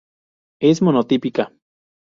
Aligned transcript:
Es 0.59 0.81
monotípica 0.81 1.53